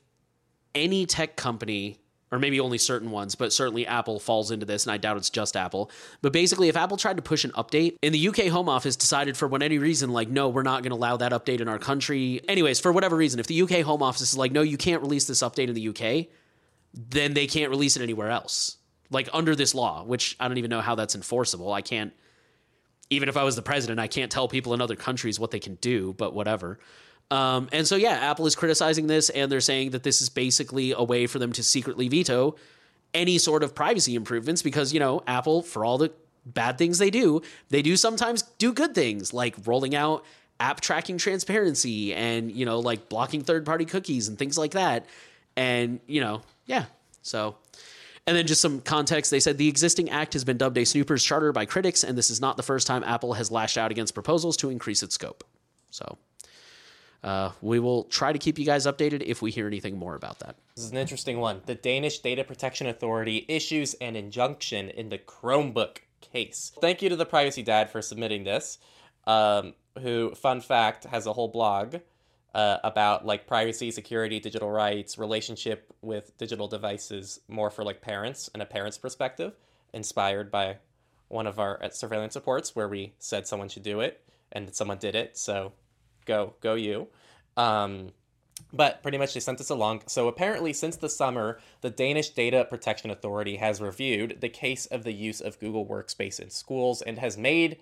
[0.75, 1.99] any tech company
[2.35, 5.31] or maybe only certain ones, but certainly Apple falls into this, and I doubt it's
[5.31, 5.89] just Apple.
[6.21, 9.37] But basically, if Apple tried to push an update, and the UK Home Office decided
[9.37, 12.41] for whatever reason, like, no, we're not going to allow that update in our country.
[12.49, 15.27] Anyways, for whatever reason, if the UK Home Office is like, no, you can't release
[15.27, 16.27] this update in the UK,
[16.95, 18.79] then they can't release it anywhere else.
[19.11, 21.73] Like under this law, which I don't even know how that's enforceable.
[21.73, 22.13] I can't,
[23.11, 25.61] even if I was the president, I can't tell people in other countries what they
[25.61, 26.79] can do, but whatever.
[27.31, 30.93] Um, and so, yeah, Apple is criticizing this, and they're saying that this is basically
[30.93, 32.57] a way for them to secretly veto
[33.13, 36.13] any sort of privacy improvements because, you know, Apple, for all the
[36.47, 40.25] bad things they do, they do sometimes do good things like rolling out
[40.61, 45.07] app tracking transparency and, you know, like blocking third party cookies and things like that.
[45.57, 46.87] And, you know, yeah.
[47.23, 47.57] So,
[48.27, 49.31] and then just some context.
[49.31, 52.31] They said the existing act has been dubbed a snooper's charter by critics, and this
[52.31, 55.45] is not the first time Apple has lashed out against proposals to increase its scope.
[55.91, 56.19] So,
[57.23, 60.41] uh, we will try to keep you guys updated if we hear anything more about
[60.41, 60.57] that.
[60.77, 61.63] This is an interesting one.
[61.65, 66.73] The Danish Data Protection Authority issues an injunction in the Chromebook case.
[66.81, 68.79] Thank you to the Privacy Dad for submitting this,
[69.27, 71.97] um, who, fun fact, has a whole blog
[72.55, 78.49] uh, about like privacy, security, digital rights, relationship with digital devices, more for like parents
[78.55, 79.55] and a parent's perspective,
[79.93, 80.77] inspired by
[81.29, 84.99] one of our uh, surveillance reports where we said someone should do it and someone
[84.99, 85.37] did it.
[85.37, 85.73] So
[86.27, 87.09] go, go you.
[87.57, 88.13] Um,
[88.73, 90.03] but pretty much they sent us along.
[90.07, 95.03] So apparently, since the summer, the Danish Data Protection Authority has reviewed the case of
[95.03, 97.79] the use of Google Workspace in schools and has made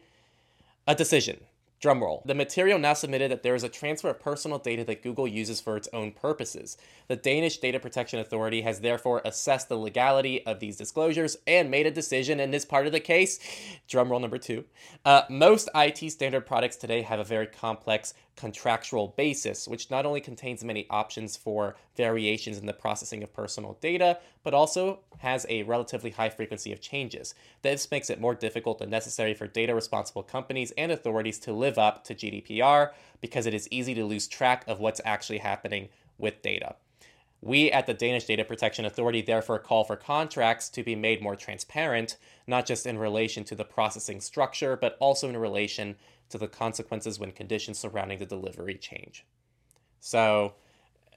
[0.87, 1.41] a decision
[1.83, 2.25] Drumroll.
[2.25, 5.61] The material now submitted that there is a transfer of personal data that Google uses
[5.61, 6.79] for its own purposes.
[7.09, 11.87] The Danish Data Protection Authority has therefore assessed the legality of these disclosures and made
[11.87, 13.41] a decision in this part of the case.
[13.89, 14.65] Drumroll number two.
[15.05, 20.21] Uh, most IT standard products today have a very complex contractual basis, which not only
[20.21, 25.63] contains many options for variations in the processing of personal data, but also has a
[25.65, 27.35] relatively high frequency of changes.
[27.63, 31.79] This makes it more difficult and necessary for data responsible companies and authorities to live
[31.79, 32.91] up to GDPR
[33.21, 36.77] because it is easy to lose track of what's actually happening with data.
[37.45, 41.35] We at the Danish Data Protection Authority therefore call for contracts to be made more
[41.35, 42.17] transparent,
[42.47, 45.97] not just in relation to the processing structure, but also in relation
[46.33, 49.25] to the consequences when conditions surrounding the delivery change.
[50.01, 50.55] So,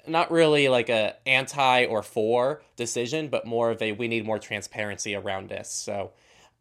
[0.07, 4.37] not really like a anti or for decision, but more of a we need more
[4.37, 5.71] transparency around this.
[5.71, 6.11] So,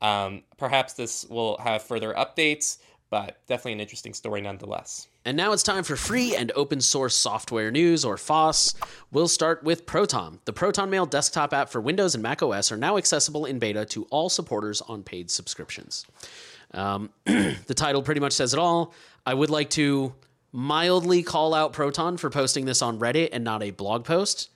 [0.00, 2.78] um, perhaps this will have further updates,
[3.10, 5.08] but definitely an interesting story nonetheless.
[5.26, 8.74] And now it's time for free and open source software news, or FOSS.
[9.10, 10.40] We'll start with Proton.
[10.44, 13.86] The Proton Mail desktop app for Windows and Mac OS are now accessible in beta
[13.86, 16.04] to all supporters on paid subscriptions.
[16.74, 18.92] Um, the title pretty much says it all.
[19.24, 20.14] I would like to
[20.52, 24.50] mildly call out Proton for posting this on Reddit and not a blog post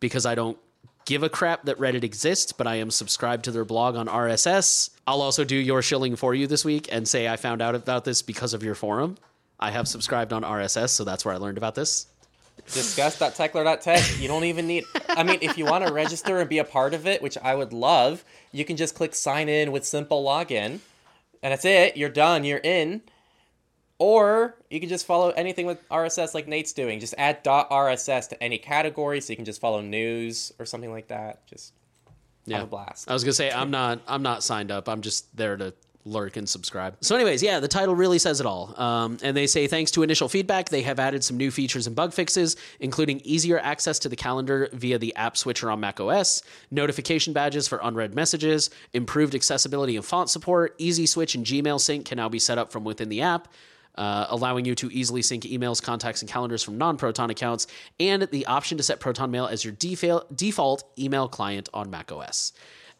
[0.00, 0.58] because I don't
[1.04, 4.90] give a crap that Reddit exists, but I am subscribed to their blog on RSS.
[5.06, 8.04] I'll also do your shilling for you this week and say I found out about
[8.04, 9.16] this because of your forum.
[9.58, 12.06] I have subscribed on RSS, so that's where I learned about this.
[12.66, 14.20] Discuss.techlore.tech.
[14.20, 14.84] You don't even need.
[15.08, 17.54] I mean, if you want to register and be a part of it, which I
[17.54, 20.80] would love, you can just click sign in with simple login
[21.42, 21.96] and that's it.
[21.96, 22.44] You're done.
[22.44, 23.02] You're in.
[24.00, 27.00] Or you can just follow anything with RSS like Nate's doing.
[27.00, 31.08] Just add .rss to any category, so you can just follow news or something like
[31.08, 31.44] that.
[31.48, 31.72] Just
[32.46, 32.58] yeah.
[32.58, 33.10] have a blast.
[33.10, 34.88] I was gonna say I'm not I'm not signed up.
[34.88, 35.74] I'm just there to
[36.08, 36.96] lurk and subscribe.
[37.00, 38.74] So, anyways, yeah, the title really says it all.
[38.80, 41.94] Um, and they say thanks to initial feedback, they have added some new features and
[41.94, 47.32] bug fixes, including easier access to the calendar via the app switcher on macOS, notification
[47.32, 52.16] badges for unread messages, improved accessibility and font support, easy switch and Gmail sync can
[52.16, 53.48] now be set up from within the app.
[53.94, 57.66] Uh, allowing you to easily sync emails, contacts, and calendars from non Proton accounts,
[57.98, 62.52] and the option to set Proton Mail as your default email client on macOS.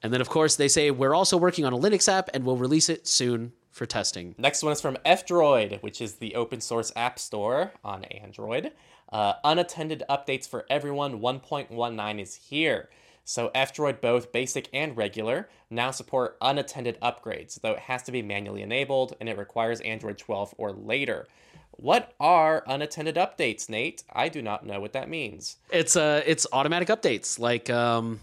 [0.03, 2.57] And then, of course, they say we're also working on a Linux app and we'll
[2.57, 4.35] release it soon for testing.
[4.39, 8.73] Next one is from F-Droid, which is the open source app store on Android.
[9.11, 12.91] Uh, unattended updates for everyone 1.19 is here.
[13.25, 18.23] So F-Droid, both basic and regular, now support unattended upgrades, though it has to be
[18.23, 21.29] manually enabled and it requires Android 12 or later.
[21.73, 24.03] What are unattended updates, Nate?
[24.13, 25.59] I do not know what that means.
[25.71, 28.19] It's uh, it's automatic updates, like um,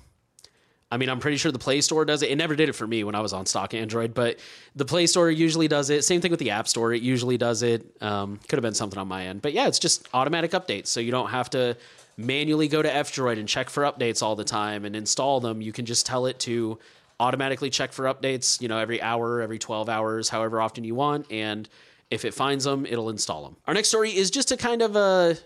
[0.92, 2.30] I mean, I'm pretty sure the Play Store does it.
[2.30, 4.38] It never did it for me when I was on stock Android, but
[4.76, 6.04] the Play Store usually does it.
[6.04, 7.86] Same thing with the App Store; it usually does it.
[8.02, 11.00] Um, could have been something on my end, but yeah, it's just automatic updates, so
[11.00, 11.76] you don't have to
[12.18, 15.62] manually go to F-Droid and check for updates all the time and install them.
[15.62, 16.80] You can just tell it to
[17.20, 21.30] automatically check for updates, you know, every hour, every 12 hours, however often you want,
[21.32, 21.68] and
[22.12, 23.58] if it finds them, it'll install them.
[23.68, 25.38] Our next story is just a kind of a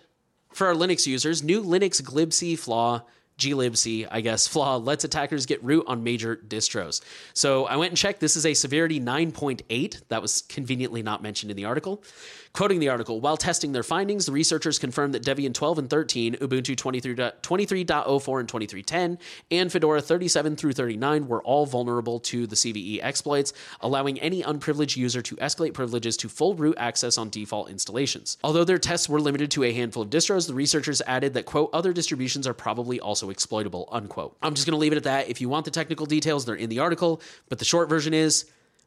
[0.54, 3.04] for our Linux users, new Linux glibc flaw
[3.40, 7.02] glibc, I guess, flaw lets attackers get root on major distros.
[7.34, 8.20] So I went and checked.
[8.20, 10.02] This is a severity 9.8.
[10.10, 12.04] That was conveniently not mentioned in the article.
[12.52, 16.36] Quoting the article, while testing their findings, the researchers confirmed that Debian 12 and 13,
[16.38, 19.20] Ubuntu 23.04 and 23.10,
[19.52, 24.98] and Fedora 37 through 39 were all vulnerable to the CVE exploits, allowing any unprivileged
[24.98, 28.38] user to escalate privileges to full root access on default installations.
[28.44, 31.70] Although their tests were limited to a handful of distros, the researchers added that, quote,
[31.72, 34.38] other distributions are probably also exploitable, unquote.
[34.42, 35.30] I'm just going to leave it at that.
[35.30, 38.46] If you want the technical details, they're in the article, but the short version is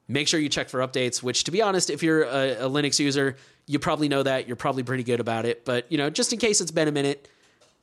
[0.09, 2.99] make sure you check for updates, which, to be honest, if you're a, a Linux
[2.99, 4.47] user, you probably know that.
[4.47, 5.65] You're probably pretty good about it.
[5.65, 7.29] But, you know, just in case it's been a minute,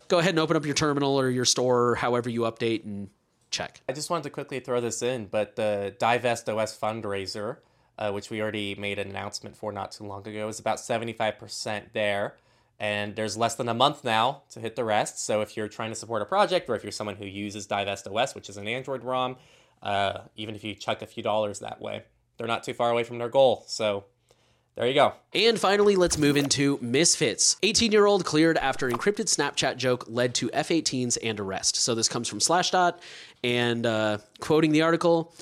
[0.08, 3.10] go ahead and open up your terminal or your store or however you update and
[3.52, 3.82] check.
[3.88, 7.58] I just wanted to quickly throw this in, but the Divest OS fundraiser,
[7.98, 11.94] uh, which we already made an announcement for not too long ago, is about 75%
[11.94, 12.36] there.
[12.80, 15.24] And there's less than a month now to hit the rest.
[15.26, 18.08] So if you're trying to support a project or if you're someone who uses Divest
[18.08, 19.36] OS, which is an Android ROM,
[19.84, 22.04] uh, even if you chuck a few dollars that way,
[22.38, 23.66] they're not too far away from their goal.
[23.68, 24.06] So
[24.76, 25.14] there you go.
[25.34, 27.58] And finally, let's move into misfits.
[27.64, 31.76] 18 year old cleared after encrypted Snapchat joke led to F 18s and arrest.
[31.76, 33.00] So this comes from Slashdot.
[33.44, 35.34] And uh, quoting the article,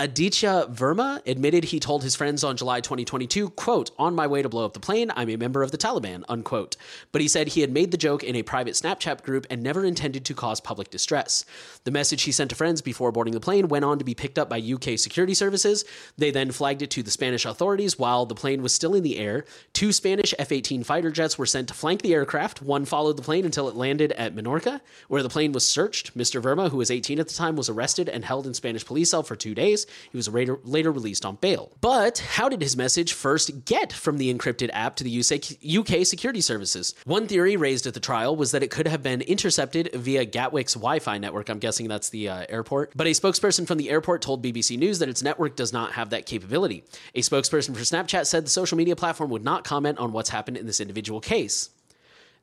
[0.00, 4.48] Aditya Verma admitted he told his friends on July 2022, quote, on my way to
[4.48, 6.76] blow up the plane, I'm a member of the Taliban, unquote.
[7.12, 9.84] But he said he had made the joke in a private Snapchat group and never
[9.84, 11.44] intended to cause public distress.
[11.84, 14.38] The message he sent to friends before boarding the plane went on to be picked
[14.38, 15.84] up by UK security services.
[16.16, 19.18] They then flagged it to the Spanish authorities while the plane was still in the
[19.18, 19.44] air.
[19.74, 22.62] Two Spanish F 18 fighter jets were sent to flank the aircraft.
[22.62, 26.16] One followed the plane until it landed at Menorca, where the plane was searched.
[26.16, 26.40] Mr.
[26.40, 29.22] Verma, who was 18 at the time, was arrested and held in Spanish police cell
[29.22, 29.79] for two days.
[30.10, 31.72] He was later, later released on bail.
[31.80, 35.20] But how did his message first get from the encrypted app to the
[35.78, 36.94] UK security services?
[37.04, 40.74] One theory raised at the trial was that it could have been intercepted via Gatwick's
[40.74, 41.48] Wi Fi network.
[41.48, 42.92] I'm guessing that's the uh, airport.
[42.96, 46.10] But a spokesperson from the airport told BBC News that its network does not have
[46.10, 46.84] that capability.
[47.14, 50.56] A spokesperson for Snapchat said the social media platform would not comment on what's happened
[50.56, 51.70] in this individual case.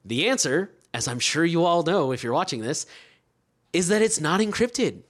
[0.06, 2.86] The answer, as I'm sure you all know if you're watching this,
[3.73, 5.02] is that it's not encrypted.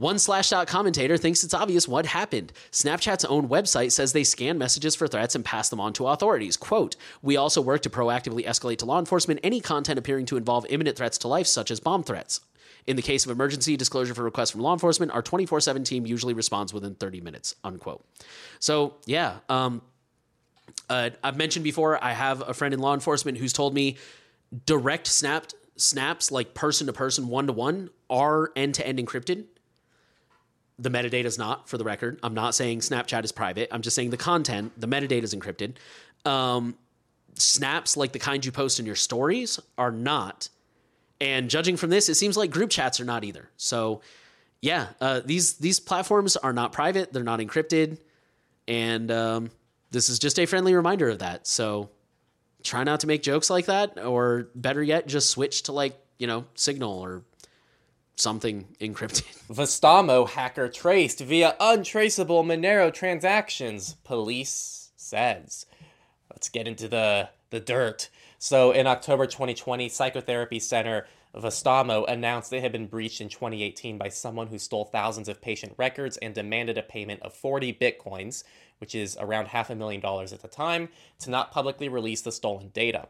[0.00, 2.54] One Slashdot commentator thinks it's obvious what happened.
[2.72, 6.56] Snapchat's own website says they scan messages for threats and pass them on to authorities.
[6.56, 10.64] Quote, We also work to proactively escalate to law enforcement any content appearing to involve
[10.70, 12.40] imminent threats to life, such as bomb threats.
[12.86, 16.06] In the case of emergency disclosure for requests from law enforcement, our 24 7 team
[16.06, 18.02] usually responds within 30 minutes, unquote.
[18.58, 19.82] So, yeah, um,
[20.88, 23.98] uh, I've mentioned before, I have a friend in law enforcement who's told me
[24.64, 29.44] direct snapped snaps, like person to person, one to one, are end to end encrypted.
[30.80, 32.18] The metadata is not, for the record.
[32.22, 33.68] I'm not saying Snapchat is private.
[33.70, 35.74] I'm just saying the content, the metadata is encrypted.
[36.24, 36.74] Um,
[37.34, 40.48] snaps, like the kind you post in your stories, are not.
[41.20, 43.50] And judging from this, it seems like group chats are not either.
[43.56, 44.00] So,
[44.62, 47.12] yeah, uh, these these platforms are not private.
[47.12, 47.98] They're not encrypted,
[48.66, 49.50] and um,
[49.90, 51.46] this is just a friendly reminder of that.
[51.46, 51.90] So,
[52.62, 56.26] try not to make jokes like that, or better yet, just switch to like you
[56.26, 57.22] know Signal or
[58.20, 59.24] something encrypted.
[59.54, 65.66] Vastaamo hacker traced via untraceable Monero transactions, police says.
[66.30, 68.10] Let's get into the, the dirt.
[68.38, 74.08] So in October 2020, Psychotherapy Center Vastaamo announced they had been breached in 2018 by
[74.08, 78.42] someone who stole thousands of patient records and demanded a payment of 40 bitcoins,
[78.78, 80.88] which is around half a million dollars at the time,
[81.20, 83.08] to not publicly release the stolen data.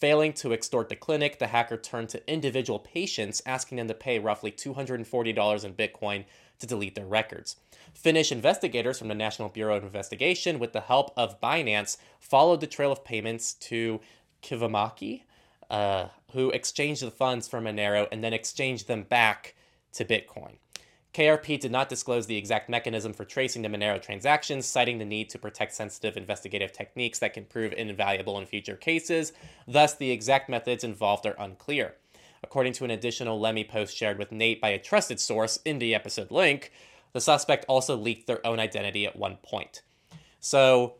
[0.00, 4.18] Failing to extort the clinic, the hacker turned to individual patients, asking them to pay
[4.18, 6.24] roughly $240 in Bitcoin
[6.58, 7.56] to delete their records.
[7.92, 12.66] Finnish investigators from the National Bureau of Investigation, with the help of Binance, followed the
[12.66, 14.00] trail of payments to
[14.42, 15.24] Kivimäki,
[15.68, 19.54] uh, who exchanged the funds for Monero and then exchanged them back
[19.92, 20.56] to Bitcoin.
[21.12, 25.28] KRP did not disclose the exact mechanism for tracing the Monero transactions, citing the need
[25.30, 29.32] to protect sensitive investigative techniques that can prove invaluable in future cases.
[29.66, 31.94] Thus, the exact methods involved are unclear.
[32.42, 35.94] According to an additional Lemmy post shared with Nate by a trusted source in the
[35.94, 36.72] episode link,
[37.12, 39.82] the suspect also leaked their own identity at one point.
[40.38, 40.94] So,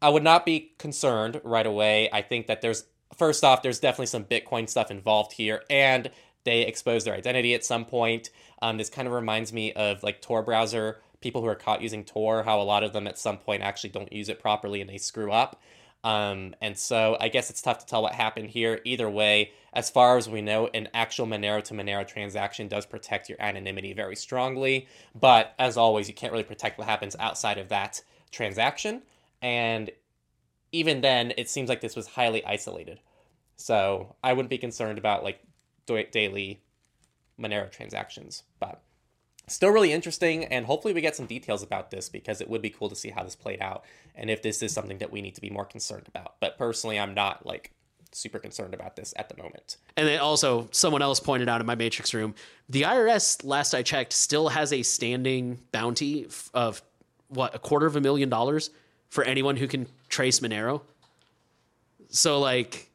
[0.00, 2.08] I would not be concerned right away.
[2.12, 2.84] I think that there's,
[3.16, 6.10] first off, there's definitely some Bitcoin stuff involved here, and
[6.44, 8.30] they exposed their identity at some point.
[8.62, 12.04] Um, this kind of reminds me of like Tor browser people who are caught using
[12.04, 14.88] Tor, how a lot of them at some point actually don't use it properly and
[14.88, 15.60] they screw up.
[16.04, 18.80] Um, and so I guess it's tough to tell what happened here.
[18.84, 23.28] Either way, as far as we know, an actual Monero to Monero transaction does protect
[23.28, 24.86] your anonymity very strongly.
[25.18, 29.02] But as always, you can't really protect what happens outside of that transaction.
[29.42, 29.90] And
[30.70, 33.00] even then, it seems like this was highly isolated.
[33.56, 35.40] So I wouldn't be concerned about like
[35.86, 36.60] daily
[37.40, 38.42] Monero transactions.
[38.58, 38.82] But
[39.46, 42.70] still really interesting, and hopefully we get some details about this because it would be
[42.70, 45.34] cool to see how this played out and if this is something that we need
[45.34, 46.34] to be more concerned about.
[46.40, 47.72] But personally, I'm not like
[48.12, 49.76] super concerned about this at the moment.
[49.96, 52.34] And then also, someone else pointed out in my Matrix room,
[52.68, 56.82] the IRS, last I checked, still has a standing bounty of
[57.28, 58.70] what a quarter of a million dollars
[59.08, 60.80] for anyone who can trace Monero.
[62.08, 62.85] So like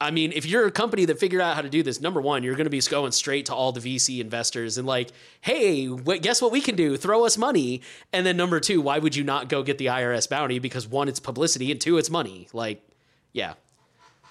[0.00, 2.44] I mean, if you're a company that figured out how to do this, number one,
[2.44, 5.88] you're going to be going straight to all the VC investors and like, hey,
[6.20, 6.96] guess what we can do?
[6.96, 7.82] Throw us money.
[8.12, 10.60] And then number two, why would you not go get the IRS bounty?
[10.60, 12.46] Because one, it's publicity, and two, it's money.
[12.52, 12.80] Like,
[13.32, 13.54] yeah,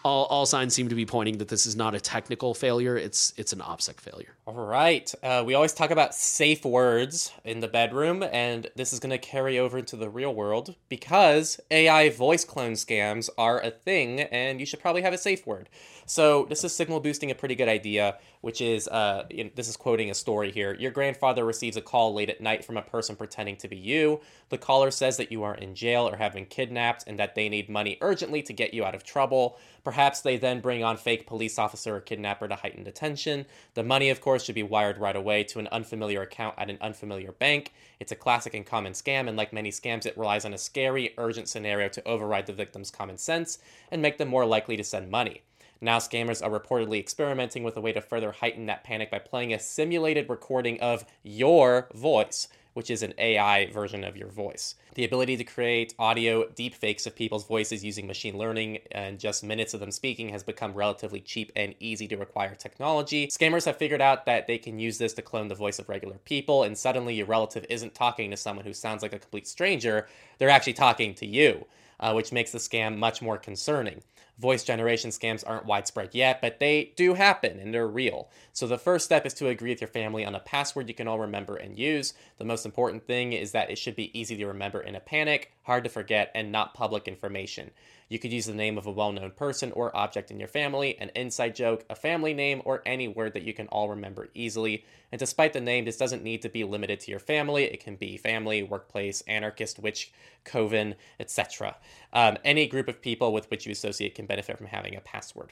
[0.03, 2.95] all, all signs seem to be pointing that this is not a technical failure.
[2.97, 4.36] It's it's an OPSEC failure.
[4.45, 5.13] All right.
[5.21, 9.17] Uh, we always talk about safe words in the bedroom, and this is going to
[9.17, 14.60] carry over into the real world because AI voice clone scams are a thing, and
[14.60, 15.69] you should probably have a safe word.
[16.10, 20.10] So this is signal boosting a pretty good idea, which is uh, this is quoting
[20.10, 20.74] a story here.
[20.74, 24.22] Your grandfather receives a call late at night from a person pretending to be you.
[24.48, 27.50] The caller says that you are in jail or have been kidnapped, and that they
[27.50, 29.58] need money urgently to get you out of trouble.
[29.84, 33.46] Perhaps they then bring on fake police officer or kidnapper to heighten attention.
[33.74, 36.78] The money, of course, should be wired right away to an unfamiliar account at an
[36.80, 37.74] unfamiliar bank.
[37.99, 41.14] It's a classic and common scam, and like many scams, it relies on a scary,
[41.18, 43.60] urgent scenario to override the victim's common sense
[43.91, 45.41] and make them more likely to send money.
[45.82, 49.53] Now, scammers are reportedly experimenting with a way to further heighten that panic by playing
[49.53, 52.47] a simulated recording of your voice
[52.78, 54.75] which is an AI version of your voice.
[54.93, 59.73] The ability to create audio deepfakes of people's voices using machine learning and just minutes
[59.73, 63.30] of them speaking has become relatively cheap and easy to acquire technology.
[63.30, 66.19] Scammers have figured out that they can use this to clone the voice of regular
[66.19, 70.07] people, and suddenly your relative isn't talking to someone who sounds like a complete stranger,
[70.38, 71.65] they're actually talking to you.
[71.99, 74.03] Uh, which makes the scam much more concerning
[74.38, 78.29] voice generation scams aren't widespread yet, but they do happen and they're real.
[78.53, 81.07] So the first step is to agree with your family on a password you can
[81.07, 82.13] all remember and use.
[82.38, 85.53] The most important thing is that it should be easy to remember in a panic,
[85.63, 87.71] hard to forget, and not public information.
[88.10, 90.97] You could use the name of a well known person or object in your family,
[90.99, 94.86] an inside joke, a family name, or any word that you can all remember easily.
[95.12, 97.66] And despite the name, this doesn't need to be limited to your family.
[97.66, 100.12] It can be family, workplace, anarchist, witch,
[100.43, 101.76] coven, etc.
[102.14, 105.51] Um, any group of people with which you associate can benefit from having a password.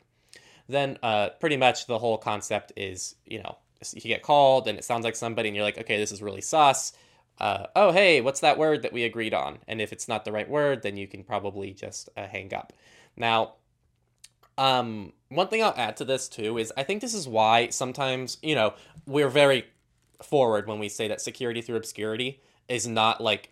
[0.67, 3.57] Then, uh, pretty much the whole concept is you know,
[3.93, 6.41] you get called and it sounds like somebody, and you're like, okay, this is really
[6.41, 6.93] sus
[7.39, 9.59] uh, oh, hey, what's that word that we agreed on?
[9.67, 12.73] And if it's not the right word, then you can probably just uh, hang up.
[13.17, 13.53] Now,
[14.57, 18.37] um, one thing I'll add to this too is I think this is why sometimes,
[18.41, 18.73] you know,
[19.05, 19.65] we're very
[20.23, 23.51] forward when we say that security through obscurity is not like,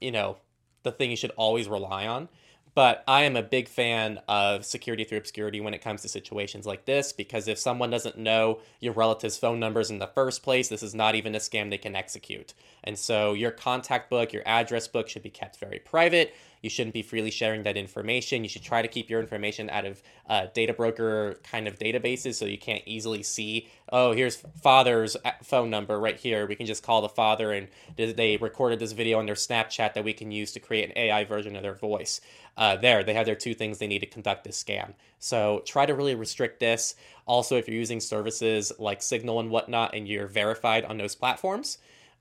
[0.00, 0.36] you know,
[0.82, 2.28] the thing you should always rely on.
[2.74, 6.66] But I am a big fan of security through obscurity when it comes to situations
[6.66, 10.68] like this because if someone doesn't know your relative's phone numbers in the first place,
[10.68, 12.54] this is not even a scam they can execute.
[12.84, 16.34] And so your contact book, your address book should be kept very private.
[16.62, 18.42] You shouldn't be freely sharing that information.
[18.42, 22.34] You should try to keep your information out of uh, data broker kind of databases
[22.34, 26.46] so you can't easily see, oh, here's father's phone number right here.
[26.46, 30.04] We can just call the father and they recorded this video on their Snapchat that
[30.04, 32.20] we can use to create an AI version of their voice.
[32.56, 34.94] Uh, there, they have their two things they need to conduct this scam.
[35.20, 36.96] So try to really restrict this.
[37.26, 41.78] Also, if you're using services like Signal and whatnot and you're verified on those platforms,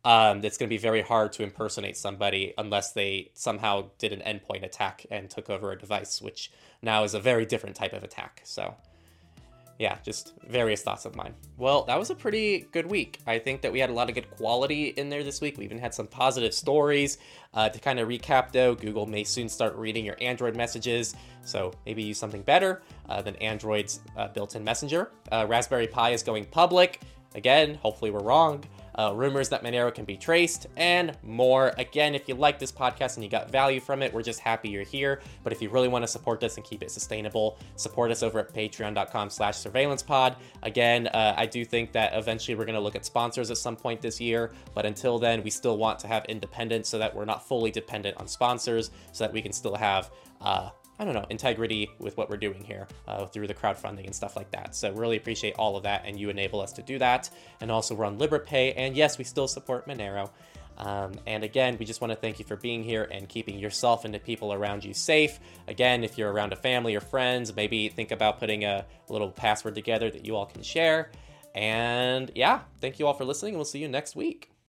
[0.07, 4.21] um, it's going to be very hard to impersonate somebody unless they somehow did an
[4.21, 6.49] endpoint attack and took over a device, which
[6.81, 8.39] now is a very different type of attack.
[8.45, 8.73] So,
[9.77, 11.33] yeah, just various thoughts of mine.
[11.57, 13.19] Well, that was a pretty good week.
[13.27, 15.57] I think that we had a lot of good quality in there this week.
[15.57, 17.17] We even had some positive stories.
[17.53, 21.73] Uh, to kind of recap, though, Google may soon start reading your Android messages, so
[21.85, 25.11] maybe use something better uh, than Android's uh, built in Messenger.
[25.33, 27.01] Uh, Raspberry Pi is going public.
[27.35, 28.63] Again, hopefully we're wrong
[28.97, 31.73] uh, rumors that Monero can be traced, and more.
[31.77, 34.69] Again, if you like this podcast and you got value from it, we're just happy
[34.69, 35.21] you're here.
[35.43, 38.39] But if you really want to support this and keep it sustainable, support us over
[38.39, 40.35] at patreon.com slash surveillancepod.
[40.63, 43.75] Again, uh, I do think that eventually we're going to look at sponsors at some
[43.75, 47.25] point this year, but until then, we still want to have independence so that we're
[47.25, 50.69] not fully dependent on sponsors, so that we can still have uh,
[50.99, 54.35] I don't know, integrity with what we're doing here uh, through the crowdfunding and stuff
[54.35, 54.75] like that.
[54.75, 57.29] So really appreciate all of that, and you enable us to do that.
[57.61, 60.29] And also we're on Liberapay, and yes, we still support Monero.
[60.77, 64.05] Um, and again, we just want to thank you for being here and keeping yourself
[64.05, 65.39] and the people around you safe.
[65.67, 69.75] Again, if you're around a family or friends, maybe think about putting a little password
[69.75, 71.11] together that you all can share.
[71.55, 74.56] And yeah, thank you all for listening, and we'll see you next week.